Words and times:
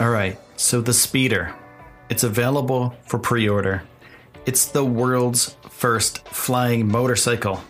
All 0.00 0.10
right, 0.10 0.38
so 0.56 0.80
the 0.80 0.92
speeder. 0.92 1.52
It's 2.08 2.22
available 2.22 2.94
for 3.06 3.18
pre-order. 3.18 3.82
It's 4.46 4.66
the 4.66 4.84
world's 4.84 5.56
first 5.70 6.28
flying 6.28 6.86
motorcycle. 6.86 7.60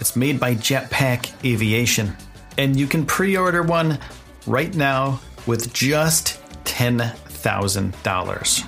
It's 0.00 0.16
made 0.16 0.40
by 0.40 0.54
Jetpack 0.54 1.44
Aviation, 1.44 2.16
and 2.56 2.74
you 2.74 2.86
can 2.86 3.04
pre-order 3.04 3.62
one 3.62 3.98
right 4.46 4.74
now 4.74 5.20
with 5.46 5.74
just 5.74 6.40
$10,000. 6.64 8.66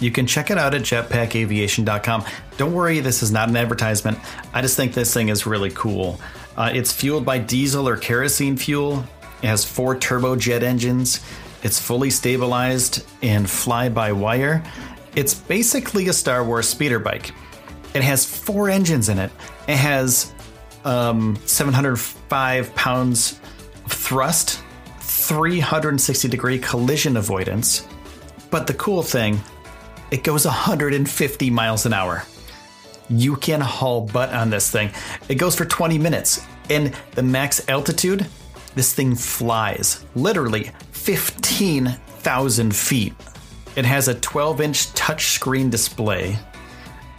You 0.00 0.10
can 0.10 0.26
check 0.26 0.50
it 0.50 0.58
out 0.58 0.74
at 0.74 0.82
jetpackaviation.com. 0.82 2.24
Don't 2.58 2.74
worry, 2.74 3.00
this 3.00 3.22
is 3.22 3.32
not 3.32 3.48
an 3.48 3.56
advertisement. 3.56 4.18
I 4.52 4.60
just 4.60 4.76
think 4.76 4.92
this 4.92 5.14
thing 5.14 5.30
is 5.30 5.46
really 5.46 5.70
cool. 5.70 6.20
Uh, 6.54 6.70
it's 6.74 6.92
fueled 6.92 7.24
by 7.24 7.38
diesel 7.38 7.88
or 7.88 7.96
kerosene 7.96 8.58
fuel. 8.58 9.06
It 9.42 9.46
has 9.46 9.64
four 9.64 9.96
turbojet 9.96 10.62
engines. 10.62 11.20
It's 11.62 11.78
fully 11.78 12.10
stabilized 12.10 13.06
and 13.22 13.48
fly 13.48 13.88
by 13.88 14.12
wire. 14.12 14.62
It's 15.14 15.34
basically 15.34 16.08
a 16.08 16.12
Star 16.12 16.44
Wars 16.44 16.68
speeder 16.68 16.98
bike. 16.98 17.32
It 17.94 18.02
has 18.02 18.24
four 18.24 18.70
engines 18.70 19.08
in 19.08 19.18
it. 19.18 19.30
It 19.68 19.76
has 19.76 20.32
um, 20.84 21.36
705 21.44 22.74
pounds 22.74 23.40
of 23.84 23.92
thrust, 23.92 24.62
360 25.00 26.28
degree 26.28 26.58
collision 26.58 27.16
avoidance. 27.16 27.86
But 28.50 28.66
the 28.66 28.74
cool 28.74 29.02
thing, 29.02 29.40
it 30.10 30.24
goes 30.24 30.44
150 30.44 31.50
miles 31.50 31.86
an 31.86 31.92
hour. 31.92 32.24
You 33.08 33.36
can 33.36 33.60
haul 33.60 34.02
butt 34.02 34.32
on 34.32 34.50
this 34.50 34.70
thing. 34.70 34.92
It 35.28 35.34
goes 35.34 35.56
for 35.56 35.64
20 35.64 35.98
minutes, 35.98 36.46
and 36.68 36.94
the 37.12 37.22
max 37.22 37.68
altitude, 37.68 38.26
this 38.76 38.94
thing 38.94 39.16
flies 39.16 40.04
literally 40.14 40.70
15,000 41.16 42.74
feet. 42.74 43.14
It 43.76 43.84
has 43.84 44.08
a 44.08 44.14
12 44.14 44.60
inch 44.60 44.86
touchscreen 44.88 45.70
display, 45.70 46.38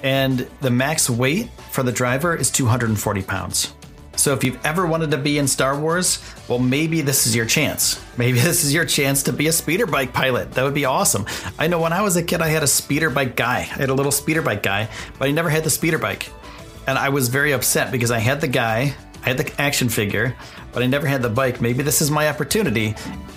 and 0.03 0.47
the 0.61 0.69
max 0.69 1.09
weight 1.09 1.49
for 1.71 1.83
the 1.83 1.91
driver 1.91 2.35
is 2.35 2.51
240 2.51 3.21
pounds. 3.23 3.73
So 4.17 4.33
if 4.33 4.43
you've 4.43 4.63
ever 4.65 4.85
wanted 4.85 5.11
to 5.11 5.17
be 5.17 5.39
in 5.39 5.47
Star 5.47 5.79
Wars, 5.79 6.19
well, 6.47 6.59
maybe 6.59 7.01
this 7.01 7.25
is 7.25 7.35
your 7.35 7.45
chance. 7.45 7.99
Maybe 8.17 8.39
this 8.41 8.63
is 8.63 8.73
your 8.73 8.85
chance 8.85 9.23
to 9.23 9.33
be 9.33 9.47
a 9.47 9.51
speeder 9.51 9.87
bike 9.87 10.13
pilot. 10.13 10.51
That 10.51 10.63
would 10.63 10.73
be 10.73 10.85
awesome. 10.85 11.25
I 11.57 11.67
know 11.67 11.79
when 11.79 11.93
I 11.93 12.01
was 12.01 12.17
a 12.17 12.23
kid, 12.23 12.41
I 12.41 12.49
had 12.49 12.61
a 12.61 12.67
speeder 12.67 13.09
bike 13.09 13.35
guy. 13.35 13.59
I 13.59 13.61
had 13.61 13.89
a 13.89 13.93
little 13.93 14.11
speeder 14.11 14.41
bike 14.41 14.63
guy, 14.63 14.89
but 15.17 15.27
I 15.27 15.31
never 15.31 15.49
had 15.49 15.63
the 15.63 15.69
speeder 15.69 15.97
bike. 15.97 16.29
And 16.87 16.97
I 16.97 17.09
was 17.09 17.29
very 17.29 17.53
upset 17.53 17.91
because 17.91 18.11
I 18.11 18.19
had 18.19 18.41
the 18.41 18.47
guy, 18.47 18.95
I 19.23 19.29
had 19.29 19.37
the 19.37 19.61
action 19.61 19.89
figure, 19.89 20.35
but 20.71 20.83
I 20.83 20.87
never 20.87 21.07
had 21.07 21.21
the 21.21 21.29
bike. 21.29 21.61
Maybe 21.61 21.83
this 21.83 22.01
is 22.01 22.09
my 22.09 22.27
opportunity. 22.27 22.91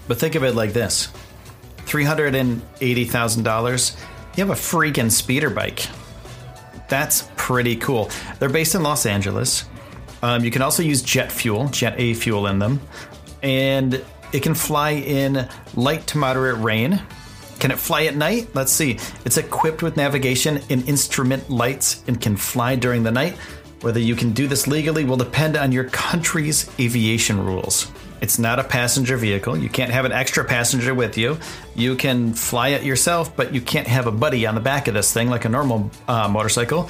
But 0.08 0.18
think 0.18 0.34
of 0.34 0.44
it 0.44 0.54
like 0.54 0.72
this 0.72 1.08
$380,000, 1.86 3.96
you 4.36 4.46
have 4.46 4.50
a 4.50 4.60
freaking 4.60 5.10
speeder 5.10 5.50
bike. 5.50 5.86
That's 6.92 7.26
pretty 7.36 7.76
cool. 7.76 8.10
They're 8.38 8.50
based 8.50 8.74
in 8.74 8.82
Los 8.82 9.06
Angeles. 9.06 9.64
Um, 10.20 10.44
you 10.44 10.50
can 10.50 10.60
also 10.60 10.82
use 10.82 11.00
jet 11.00 11.32
fuel, 11.32 11.68
Jet 11.68 11.94
A 11.96 12.12
fuel 12.12 12.48
in 12.48 12.58
them. 12.58 12.82
And 13.42 14.04
it 14.34 14.42
can 14.42 14.52
fly 14.52 14.90
in 14.90 15.48
light 15.74 16.06
to 16.08 16.18
moderate 16.18 16.58
rain, 16.58 17.00
can 17.60 17.70
it 17.70 17.78
fly 17.78 18.04
at 18.04 18.14
night? 18.14 18.48
Let's 18.54 18.72
see. 18.72 18.98
It's 19.24 19.38
equipped 19.38 19.82
with 19.82 19.96
navigation 19.96 20.60
and 20.68 20.86
instrument 20.86 21.48
lights 21.48 22.04
and 22.08 22.20
can 22.20 22.36
fly 22.36 22.76
during 22.76 23.04
the 23.04 23.10
night. 23.10 23.38
Whether 23.80 24.00
you 24.00 24.14
can 24.14 24.32
do 24.32 24.46
this 24.46 24.66
legally 24.66 25.06
will 25.06 25.16
depend 25.16 25.56
on 25.56 25.72
your 25.72 25.84
country's 25.84 26.68
aviation 26.78 27.42
rules. 27.42 27.90
It's 28.22 28.38
not 28.38 28.60
a 28.60 28.64
passenger 28.64 29.16
vehicle. 29.16 29.58
You 29.58 29.68
can't 29.68 29.90
have 29.90 30.04
an 30.04 30.12
extra 30.12 30.44
passenger 30.44 30.94
with 30.94 31.18
you. 31.18 31.38
You 31.74 31.96
can 31.96 32.34
fly 32.34 32.68
it 32.68 32.84
yourself, 32.84 33.34
but 33.34 33.52
you 33.52 33.60
can't 33.60 33.88
have 33.88 34.06
a 34.06 34.12
buddy 34.12 34.46
on 34.46 34.54
the 34.54 34.60
back 34.60 34.86
of 34.86 34.94
this 34.94 35.12
thing 35.12 35.28
like 35.28 35.44
a 35.44 35.48
normal 35.48 35.90
uh, 36.06 36.28
motorcycle. 36.28 36.88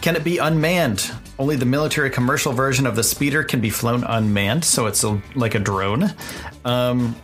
Can 0.00 0.16
it 0.16 0.24
be 0.24 0.38
unmanned? 0.38 1.08
Only 1.38 1.54
the 1.54 1.66
military 1.66 2.10
commercial 2.10 2.52
version 2.52 2.88
of 2.88 2.96
the 2.96 3.04
speeder 3.04 3.44
can 3.44 3.60
be 3.60 3.70
flown 3.70 4.02
unmanned, 4.02 4.64
so 4.64 4.86
it's 4.86 5.04
a, 5.04 5.22
like 5.36 5.54
a 5.54 5.60
drone. 5.60 6.12
Um, 6.64 7.14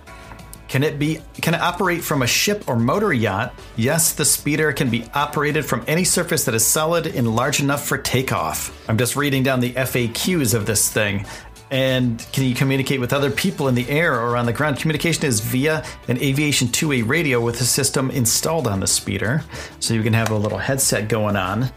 can 0.68 0.82
it 0.82 0.98
be 0.98 1.20
can 1.40 1.54
it 1.54 1.60
operate 1.60 2.04
from 2.04 2.20
a 2.20 2.26
ship 2.26 2.68
or 2.68 2.76
motor 2.76 3.12
yacht? 3.12 3.54
Yes, 3.76 4.12
the 4.12 4.24
speeder 4.24 4.72
can 4.72 4.90
be 4.90 5.04
operated 5.14 5.64
from 5.64 5.82
any 5.88 6.04
surface 6.04 6.44
that 6.44 6.54
is 6.54 6.64
solid 6.64 7.06
and 7.06 7.34
large 7.34 7.60
enough 7.60 7.86
for 7.86 7.96
takeoff. 7.96 8.70
I'm 8.86 8.98
just 8.98 9.16
reading 9.16 9.42
down 9.42 9.60
the 9.60 9.72
FAQs 9.72 10.54
of 10.54 10.66
this 10.66 10.92
thing. 10.92 11.24
And 11.70 12.24
can 12.32 12.44
you 12.44 12.54
communicate 12.54 12.98
with 13.00 13.12
other 13.12 13.30
people 13.30 13.68
in 13.68 13.74
the 13.74 13.88
air 13.88 14.14
or 14.14 14.36
on 14.36 14.46
the 14.46 14.52
ground? 14.52 14.78
Communication 14.78 15.26
is 15.26 15.40
via 15.40 15.84
an 16.08 16.18
aviation 16.18 16.68
two-way 16.68 17.02
radio 17.02 17.40
with 17.40 17.60
a 17.60 17.64
system 17.64 18.10
installed 18.10 18.66
on 18.66 18.80
the 18.80 18.86
speeder. 18.86 19.42
So 19.80 19.94
you 19.94 20.02
can 20.02 20.14
have 20.14 20.30
a 20.30 20.36
little 20.36 20.58
headset 20.58 21.08
going 21.08 21.36
on 21.36 21.70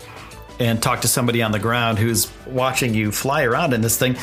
and 0.60 0.82
talk 0.82 1.02
to 1.02 1.08
somebody 1.08 1.42
on 1.42 1.52
the 1.52 1.60
ground 1.60 2.00
who's 2.00 2.32
watching 2.46 2.94
you 2.94 3.12
fly 3.12 3.44
around 3.44 3.74
in 3.74 3.82
this 3.82 3.98
thing. 3.98 4.16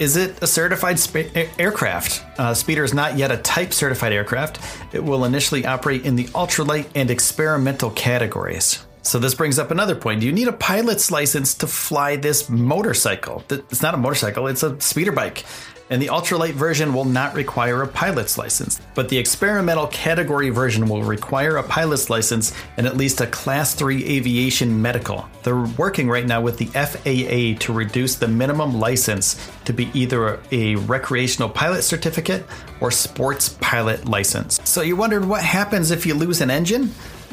Is 0.00 0.16
it 0.16 0.42
a 0.42 0.46
certified 0.46 0.98
sp- 0.98 1.30
aircraft? 1.56 2.24
Uh, 2.36 2.52
Speeder 2.52 2.82
is 2.82 2.92
not 2.92 3.16
yet 3.16 3.30
a 3.30 3.36
type 3.36 3.72
certified 3.72 4.12
aircraft. 4.12 4.58
It 4.92 5.04
will 5.04 5.24
initially 5.24 5.64
operate 5.64 6.04
in 6.04 6.16
the 6.16 6.24
ultralight 6.24 6.88
and 6.96 7.10
experimental 7.10 7.90
categories. 7.90 8.84
So 9.04 9.18
this 9.18 9.34
brings 9.34 9.58
up 9.58 9.70
another 9.70 9.94
point. 9.94 10.20
Do 10.20 10.26
you 10.26 10.32
need 10.32 10.48
a 10.48 10.52
pilot's 10.52 11.10
license 11.10 11.54
to 11.54 11.66
fly 11.66 12.16
this 12.16 12.48
motorcycle? 12.48 13.44
It's 13.50 13.82
not 13.82 13.94
a 13.94 13.98
motorcycle, 13.98 14.46
it's 14.46 14.62
a 14.62 14.80
speeder 14.80 15.12
bike 15.12 15.44
and 15.90 16.00
the 16.00 16.06
ultralight 16.06 16.54
version 16.54 16.94
will 16.94 17.04
not 17.04 17.34
require 17.34 17.82
a 17.82 17.86
pilot's 17.86 18.38
license. 18.38 18.80
But 18.94 19.08
the 19.08 19.18
experimental 19.18 19.86
category 19.88 20.50
version 20.50 20.88
will 20.88 21.02
require 21.02 21.56
a 21.56 21.62
pilot's 21.62 22.08
license 22.08 22.52
and 22.76 22.86
at 22.86 22.96
least 22.96 23.20
a 23.20 23.26
Class 23.26 23.74
3 23.74 24.04
aviation 24.04 24.80
medical. 24.80 25.28
They're 25.42 25.66
working 25.76 26.08
right 26.08 26.26
now 26.26 26.40
with 26.40 26.56
the 26.56 26.66
FAA 26.66 27.62
to 27.64 27.72
reduce 27.72 28.16
the 28.16 28.28
minimum 28.28 28.78
license 28.78 29.50
to 29.66 29.72
be 29.72 29.90
either 29.94 30.40
a 30.50 30.76
recreational 30.76 31.48
pilot 31.48 31.82
certificate 31.82 32.44
or 32.80 32.90
sports 32.90 33.50
pilot 33.60 34.06
license. 34.06 34.60
So 34.64 34.80
you 34.82 34.96
wondered 34.96 35.24
what 35.24 35.42
happens 35.42 35.90
if 35.90 36.06
you 36.06 36.14
lose 36.14 36.40
an 36.40 36.50
engine? 36.50 36.92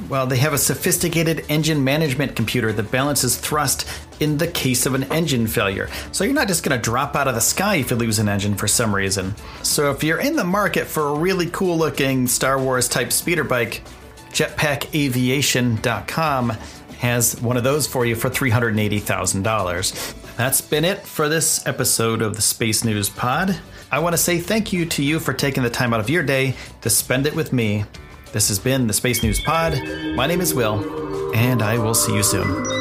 Well, 0.10 0.26
they 0.28 0.38
have 0.38 0.54
a 0.54 0.58
sophisticated 0.58 1.46
engine 1.48 1.84
management 1.84 2.36
computer 2.36 2.74
that 2.74 2.92
balances 2.92 3.38
thrust 3.38 3.88
in 4.20 4.38
the 4.38 4.48
case 4.48 4.86
of 4.86 4.94
an 4.94 5.06
engine 5.06 5.48
failure. 5.48 5.90
So 6.12 6.24
you're 6.24 6.34
not 6.34 6.48
just 6.48 6.64
going 6.64 6.78
to 6.78 6.84
drop 6.84 7.16
out 7.16 7.28
of 7.28 7.34
the 7.36 7.42
sky 7.42 7.76
if 7.76 7.92
you 7.92 7.98
lose 7.98 8.20
an 8.20 8.30
engine 8.30 8.56
for 8.56 8.68
some 8.68 8.94
reason. 8.94 9.36
So 9.64 9.90
if 9.92 10.04
you're 10.04 10.20
in 10.20 10.36
the 10.36 10.44
market 10.44 10.86
for 10.86 11.08
a 11.08 11.14
really 11.14 11.50
cool 11.52 11.78
looking 11.78 12.28
Star 12.28 12.62
Wars 12.62 12.90
type 12.90 13.12
speeder 13.12 13.44
bike, 13.44 13.84
jetpackaviation.com 14.32 16.50
has 17.00 17.42
one 17.42 17.58
of 17.58 17.64
those 17.64 17.88
for 17.88 18.06
you 18.06 18.16
for 18.16 18.30
$380,000. 18.30 20.36
That's 20.36 20.62
been 20.62 20.86
it 20.86 21.00
for 21.00 21.28
this 21.30 21.66
episode 21.66 22.22
of 22.22 22.36
the 22.36 22.42
Space 22.42 22.84
News 22.84 23.10
Pod. 23.10 23.58
I 23.92 24.00
want 24.00 24.14
to 24.14 24.18
say 24.18 24.40
thank 24.40 24.72
you 24.72 24.86
to 24.86 25.04
you 25.04 25.20
for 25.20 25.34
taking 25.34 25.64
the 25.64 25.70
time 25.70 25.94
out 25.94 26.00
of 26.00 26.10
your 26.10 26.24
day 26.24 26.56
to 26.82 26.90
spend 26.90 27.28
it 27.28 27.36
with 27.36 27.52
me. 27.52 27.84
This 28.34 28.48
has 28.48 28.60
been 28.60 28.88
the 28.88 28.94
Space 28.94 29.24
News 29.24 29.42
Pod. 29.42 29.74
My 30.16 30.26
name 30.26 30.40
is 30.40 30.54
Will, 30.54 31.36
and 31.36 31.62
I 31.62 31.78
will 31.78 31.94
see 31.94 32.16
you 32.16 32.24
soon. 32.24 32.81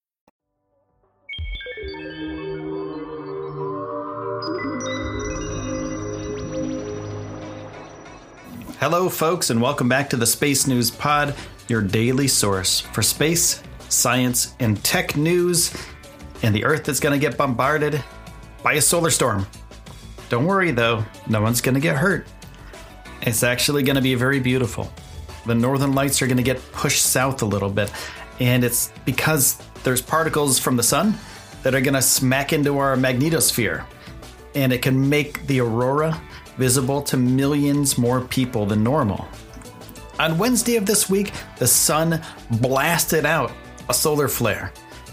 Hello, 8.81 9.09
folks, 9.09 9.51
and 9.51 9.61
welcome 9.61 9.87
back 9.87 10.09
to 10.09 10.17
the 10.17 10.25
Space 10.25 10.65
News 10.65 10.89
Pod, 10.89 11.35
your 11.67 11.83
daily 11.83 12.27
source 12.27 12.79
for 12.79 13.03
space, 13.03 13.61
science, 13.89 14.55
and 14.59 14.83
tech 14.83 15.15
news. 15.15 15.71
And 16.41 16.55
the 16.55 16.65
Earth 16.65 16.89
is 16.89 16.99
going 16.99 17.13
to 17.13 17.23
get 17.23 17.37
bombarded 17.37 18.03
by 18.63 18.73
a 18.73 18.81
solar 18.81 19.11
storm. 19.11 19.45
Don't 20.29 20.47
worry, 20.47 20.71
though, 20.71 21.05
no 21.29 21.43
one's 21.43 21.61
going 21.61 21.75
to 21.75 21.79
get 21.79 21.95
hurt. 21.95 22.25
It's 23.21 23.43
actually 23.43 23.83
going 23.83 23.97
to 23.97 24.01
be 24.01 24.15
very 24.15 24.39
beautiful. 24.39 24.91
The 25.45 25.53
northern 25.53 25.93
lights 25.93 26.19
are 26.23 26.25
going 26.25 26.37
to 26.37 26.43
get 26.43 26.59
pushed 26.71 27.03
south 27.03 27.43
a 27.43 27.45
little 27.45 27.69
bit, 27.69 27.93
and 28.39 28.63
it's 28.63 28.91
because 29.05 29.61
there's 29.83 30.01
particles 30.01 30.57
from 30.57 30.75
the 30.75 30.81
sun 30.81 31.13
that 31.61 31.75
are 31.75 31.81
going 31.81 31.93
to 31.93 32.01
smack 32.01 32.51
into 32.51 32.79
our 32.79 32.95
magnetosphere, 32.95 33.85
and 34.55 34.73
it 34.73 34.81
can 34.81 35.07
make 35.07 35.45
the 35.45 35.61
aurora 35.61 36.19
visible 36.57 37.01
to 37.03 37.17
millions 37.17 37.97
more 37.97 38.21
people 38.21 38.65
than 38.65 38.83
normal. 38.83 39.27
On 40.19 40.37
Wednesday 40.37 40.75
of 40.75 40.85
this 40.85 41.09
week, 41.09 41.31
the 41.57 41.67
sun 41.67 42.21
blasted 42.51 43.25
out 43.25 43.51
a 43.89 43.93
solar 43.93 44.27
flare, 44.27 44.71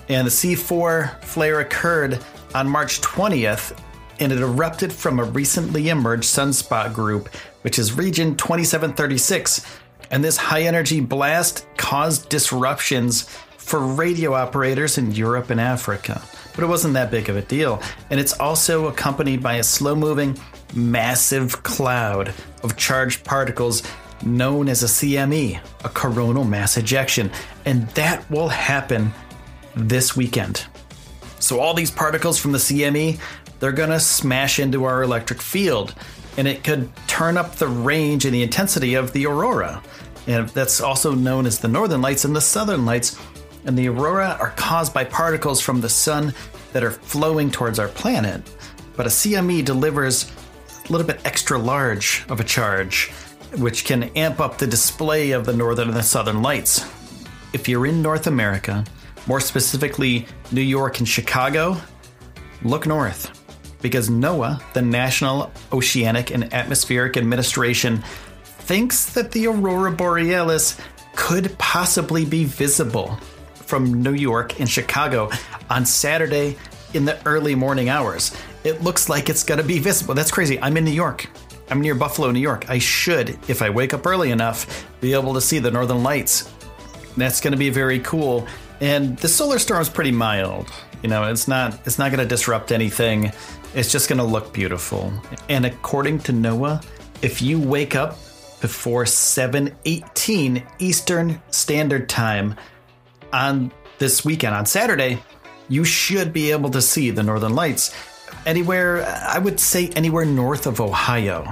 and 0.08 0.26
the 0.26 0.30
C4 0.30 1.22
flare 1.24 1.60
occurred 1.60 2.18
on 2.54 2.68
March 2.68 3.00
20th, 3.00 3.78
and 4.20 4.32
it 4.32 4.40
erupted 4.40 4.92
from 4.92 5.18
a 5.18 5.24
recently 5.24 5.88
emerged 5.88 6.24
sunspot 6.24 6.92
group, 6.92 7.28
which 7.62 7.78
is 7.78 7.92
region 7.92 8.36
2736. 8.36 9.64
And 10.10 10.24
this 10.24 10.36
high 10.36 10.62
energy 10.62 11.00
blast 11.00 11.66
caused 11.76 12.28
disruptions 12.28 13.28
for 13.68 13.80
radio 13.80 14.32
operators 14.32 14.96
in 14.96 15.12
Europe 15.12 15.50
and 15.50 15.60
Africa. 15.60 16.22
But 16.54 16.64
it 16.64 16.68
wasn't 16.68 16.94
that 16.94 17.10
big 17.10 17.28
of 17.28 17.36
a 17.36 17.42
deal. 17.42 17.82
And 18.08 18.18
it's 18.18 18.38
also 18.40 18.86
accompanied 18.86 19.42
by 19.42 19.56
a 19.56 19.62
slow 19.62 19.94
moving 19.94 20.38
massive 20.74 21.62
cloud 21.62 22.32
of 22.62 22.76
charged 22.76 23.24
particles 23.24 23.82
known 24.24 24.68
as 24.68 24.82
a 24.82 24.86
CME, 24.86 25.60
a 25.84 25.88
coronal 25.90 26.44
mass 26.44 26.76
ejection, 26.78 27.30
and 27.66 27.86
that 27.90 28.28
will 28.30 28.48
happen 28.48 29.12
this 29.76 30.16
weekend. 30.16 30.66
So 31.38 31.60
all 31.60 31.74
these 31.74 31.90
particles 31.90 32.38
from 32.38 32.52
the 32.52 32.58
CME, 32.58 33.20
they're 33.60 33.70
going 33.72 33.90
to 33.90 34.00
smash 34.00 34.58
into 34.58 34.84
our 34.84 35.02
electric 35.02 35.42
field 35.42 35.94
and 36.38 36.48
it 36.48 36.64
could 36.64 36.88
turn 37.06 37.36
up 37.36 37.56
the 37.56 37.68
range 37.68 38.24
and 38.24 38.32
the 38.32 38.42
intensity 38.42 38.94
of 38.94 39.12
the 39.12 39.26
aurora. 39.26 39.82
And 40.26 40.48
that's 40.50 40.80
also 40.80 41.14
known 41.14 41.46
as 41.46 41.58
the 41.58 41.68
northern 41.68 42.00
lights 42.00 42.24
and 42.24 42.34
the 42.34 42.40
southern 42.40 42.86
lights. 42.86 43.18
And 43.64 43.76
the 43.76 43.88
aurora 43.88 44.36
are 44.40 44.50
caused 44.50 44.94
by 44.94 45.04
particles 45.04 45.60
from 45.60 45.80
the 45.80 45.88
sun 45.88 46.34
that 46.72 46.84
are 46.84 46.90
flowing 46.90 47.50
towards 47.50 47.78
our 47.78 47.88
planet. 47.88 48.42
But 48.96 49.06
a 49.06 49.10
CME 49.10 49.64
delivers 49.64 50.30
a 50.88 50.92
little 50.92 51.06
bit 51.06 51.20
extra 51.24 51.58
large 51.58 52.24
of 52.28 52.40
a 52.40 52.44
charge, 52.44 53.10
which 53.56 53.84
can 53.84 54.04
amp 54.16 54.40
up 54.40 54.58
the 54.58 54.66
display 54.66 55.32
of 55.32 55.44
the 55.44 55.52
northern 55.52 55.88
and 55.88 55.96
the 55.96 56.02
southern 56.02 56.42
lights. 56.42 56.84
If 57.52 57.68
you're 57.68 57.86
in 57.86 58.02
North 58.02 58.26
America, 58.26 58.84
more 59.26 59.40
specifically 59.40 60.26
New 60.52 60.62
York 60.62 60.98
and 60.98 61.08
Chicago, 61.08 61.76
look 62.62 62.86
north 62.86 63.34
because 63.80 64.10
NOAA, 64.10 64.60
the 64.72 64.82
National 64.82 65.52
Oceanic 65.72 66.30
and 66.30 66.52
Atmospheric 66.52 67.16
Administration, 67.16 68.02
thinks 68.42 69.12
that 69.12 69.30
the 69.32 69.46
aurora 69.46 69.92
borealis 69.92 70.78
could 71.14 71.56
possibly 71.58 72.24
be 72.24 72.44
visible 72.44 73.18
from 73.68 74.02
New 74.02 74.14
York 74.14 74.58
and 74.60 74.68
Chicago 74.68 75.30
on 75.68 75.84
Saturday 75.84 76.56
in 76.94 77.04
the 77.04 77.18
early 77.26 77.54
morning 77.54 77.90
hours. 77.90 78.34
It 78.64 78.82
looks 78.82 79.10
like 79.10 79.28
it's 79.28 79.44
going 79.44 79.60
to 79.60 79.66
be 79.66 79.78
visible. 79.78 80.14
That's 80.14 80.30
crazy. 80.30 80.58
I'm 80.60 80.78
in 80.78 80.84
New 80.86 80.90
York. 80.90 81.26
I'm 81.70 81.82
near 81.82 81.94
Buffalo, 81.94 82.30
New 82.30 82.40
York. 82.40 82.70
I 82.70 82.78
should, 82.78 83.38
if 83.46 83.60
I 83.60 83.68
wake 83.68 83.92
up 83.92 84.06
early 84.06 84.30
enough, 84.30 84.86
be 85.02 85.12
able 85.12 85.34
to 85.34 85.40
see 85.42 85.58
the 85.58 85.70
northern 85.70 86.02
lights. 86.02 86.50
That's 87.18 87.42
going 87.42 87.52
to 87.52 87.58
be 87.58 87.68
very 87.68 87.98
cool. 88.00 88.48
And 88.80 89.18
the 89.18 89.28
solar 89.28 89.58
storm 89.58 89.82
is 89.82 89.90
pretty 89.90 90.12
mild. 90.12 90.72
You 91.02 91.10
know, 91.10 91.24
it's 91.24 91.46
not 91.46 91.78
it's 91.86 91.98
not 91.98 92.10
going 92.10 92.22
to 92.22 92.28
disrupt 92.28 92.72
anything. 92.72 93.32
It's 93.74 93.92
just 93.92 94.08
going 94.08 94.18
to 94.18 94.24
look 94.24 94.52
beautiful. 94.54 95.12
And 95.50 95.66
according 95.66 96.20
to 96.20 96.32
NOAA, 96.32 96.84
if 97.20 97.42
you 97.42 97.60
wake 97.60 97.94
up 97.94 98.12
before 98.62 99.04
7:18 99.04 100.66
Eastern 100.78 101.42
Standard 101.50 102.08
Time 102.08 102.54
on 103.32 103.72
this 103.98 104.24
weekend 104.24 104.54
on 104.54 104.66
Saturday, 104.66 105.22
you 105.68 105.84
should 105.84 106.32
be 106.32 106.50
able 106.50 106.70
to 106.70 106.80
see 106.80 107.10
the 107.10 107.22
northern 107.22 107.54
lights 107.54 107.94
anywhere 108.46 109.04
i 109.28 109.38
would 109.38 109.58
say 109.60 109.88
anywhere 109.90 110.24
north 110.24 110.66
of 110.66 110.80
ohio. 110.80 111.46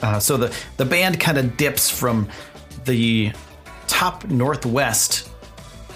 Uh, 0.00 0.20
so 0.20 0.36
the, 0.36 0.56
the 0.76 0.84
band 0.84 1.18
kind 1.18 1.38
of 1.38 1.56
dips 1.56 1.90
from 1.90 2.28
the 2.84 3.32
top 3.86 4.24
northwest 4.26 5.30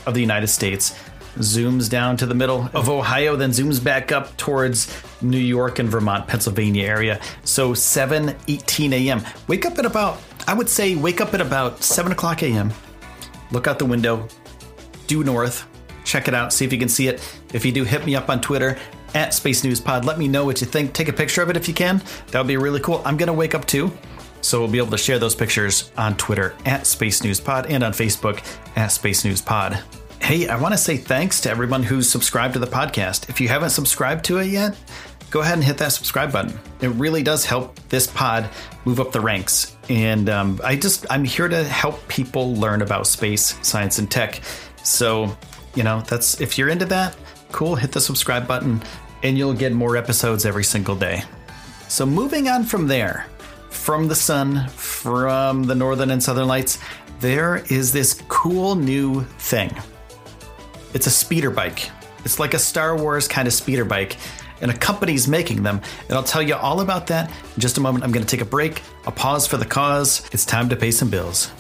of 0.07 0.15
the 0.15 0.21
united 0.21 0.49
states 0.49 0.99
zooms 1.37 1.89
down 1.89 2.17
to 2.17 2.27
the 2.27 2.35
middle 2.35 2.69
of 2.75 2.89
ohio 2.89 3.37
then 3.37 3.51
zooms 3.51 3.83
back 3.83 4.13
up 4.13 4.37
towards 4.37 5.03
new 5.23 5.39
york 5.39 5.79
and 5.79 5.89
vermont 5.89 6.27
pennsylvania 6.27 6.85
area. 6.85 7.21
So 7.45 7.75
7 7.75 8.37
18 8.49 8.93
a.m 8.93 9.23
wake 9.47 9.65
up 9.65 9.79
at 9.79 9.87
about 9.87 10.19
i 10.47 10.55
would 10.55 10.69
say 10.69 10.97
wake 10.97 11.21
up 11.21 11.33
at 11.33 11.41
about 11.41 11.83
7 11.83 12.13
o'clock 12.13 12.43
a.m 12.43 12.73
look 13.53 13.67
out 13.67 13.79
the 13.79 13.87
window 13.87 14.29
due 15.07 15.25
north 15.25 15.67
check 16.05 16.29
it 16.29 16.35
out 16.35 16.53
see 16.53 16.65
if 16.65 16.73
you 16.73 16.79
can 16.79 16.89
see 16.89 17.09
it 17.09 17.21
if 17.53 17.65
you 17.65 17.73
do 17.73 17.85
hit 17.85 18.05
me 18.05 18.17
up 18.17 18.29
on 18.29 18.41
twitter 18.41 18.77
at 19.15 19.35
Space 19.35 19.65
News 19.65 19.81
Pod. 19.81 20.05
Let 20.05 20.19
me 20.19 20.29
know 20.29 20.45
what 20.45 20.61
you 20.61 20.67
think. 20.67 20.93
Take 20.93 21.09
a 21.09 21.13
picture 21.13 21.43
of 21.43 21.51
it 21.51 21.57
if 21.57 21.69
you 21.69 21.75
can. 21.75 22.03
That 22.29 22.39
would 22.39 22.49
be 22.49 22.57
really 22.57 22.81
cool. 22.81 23.03
I'm 23.05 23.17
going 23.17 23.29
to 23.29 23.33
wake 23.33 23.55
up 23.55 23.67
too. 23.67 23.93
So 24.41 24.59
we'll 24.59 24.71
be 24.71 24.79
able 24.79 24.91
to 24.91 24.99
share 24.99 25.19
those 25.19 25.37
pictures 25.37 25.93
on 25.97 26.17
Twitter 26.17 26.55
at 26.67 26.87
Space 26.87 27.23
News 27.23 27.41
Pod 27.41 27.67
and 27.67 27.85
on 27.85 27.93
Facebook 27.93 28.43
at 28.77 28.89
Space 28.89 29.25
News 29.25 29.41
Pod. 29.41 29.83
Hey, 30.21 30.49
I 30.49 30.57
want 30.61 30.73
to 30.73 30.79
say 30.79 30.97
thanks 30.97 31.41
to 31.43 31.51
everyone 31.51 31.83
who's 31.83 32.09
subscribed 32.09 32.55
to 32.55 32.61
the 32.61 32.67
podcast. 32.67 33.29
If 33.29 33.41
you 33.41 33.49
haven't 33.49 33.71
subscribed 33.71 34.25
to 34.27 34.39
it 34.39 34.47
yet, 34.47 34.77
go 35.31 35.41
ahead 35.41 35.55
and 35.55 35.65
hit 35.65 35.79
that 35.79 35.93
subscribe 35.93 36.33
button. 36.33 36.59
It 36.81 36.89
really 36.89 37.23
does 37.23 37.45
help 37.45 37.79
this 37.89 38.09
pod 38.09 38.49
move 38.85 38.99
up 38.99 39.13
the 39.13 39.21
ranks. 39.21 39.77
And 39.89 40.29
um, 40.29 40.61
I 40.65 40.75
just, 40.77 41.07
I'm 41.11 41.25
here 41.25 41.49
to 41.49 41.63
help 41.65 42.07
people 42.09 42.55
learn 42.55 42.83
about 42.83 43.07
space, 43.07 43.57
science, 43.67 43.99
and 43.99 44.11
tech. 44.11 44.41
So, 44.83 45.37
you 45.75 45.83
know, 45.83 46.03
that's, 46.03 46.41
if 46.41 46.59
you're 46.59 46.69
into 46.69 46.85
that, 46.87 47.17
cool, 47.51 47.75
hit 47.75 47.93
the 47.93 48.01
subscribe 48.01 48.47
button 48.47 48.83
and 49.23 49.39
you'll 49.39 49.55
get 49.55 49.73
more 49.73 49.97
episodes 49.97 50.45
every 50.45 50.65
single 50.65 50.97
day. 50.97 51.23
So, 51.89 52.07
moving 52.07 52.49
on 52.49 52.65
from 52.65 52.87
there, 52.87 53.27
from 53.71 54.09
the 54.09 54.15
sun, 54.15 54.69
from 54.69 55.65
the 55.65 55.75
northern 55.75 56.11
and 56.11 56.23
southern 56.23 56.49
lights, 56.49 56.79
there 57.21 57.65
is 57.71 57.93
this 57.93 58.23
cool 58.29 58.75
new 58.75 59.23
thing. 59.39 59.75
It's 60.95 61.07
a 61.07 61.11
speeder 61.11 61.51
bike. 61.51 61.91
It's 62.25 62.39
like 62.39 62.55
a 62.55 62.59
Star 62.59 62.97
Wars 62.97 63.29
kind 63.29 63.47
of 63.47 63.55
speeder 63.55 63.85
bike, 63.85 64.17
and 64.61 64.71
a 64.71 64.77
company's 64.77 65.27
making 65.27 65.63
them. 65.63 65.81
And 66.09 66.17
I'll 66.17 66.23
tell 66.23 66.43
you 66.43 66.55
all 66.55 66.81
about 66.81 67.07
that 67.09 67.31
in 67.31 67.61
just 67.61 67.79
a 67.79 67.81
moment. 67.81 68.05
I'm 68.05 68.13
going 68.13 68.25
to 68.25 68.31
take 68.31 68.45
a 68.45 68.49
break, 68.49 68.83
a 69.07 69.13
pause 69.13 69.47
for 69.47 69.57
the 69.57 69.65
cause. 69.65 70.29
It's 70.33 70.45
time 70.45 70.69
to 70.69 70.77
pay 70.77 70.91
some 70.91 71.11
bills. 71.11 71.51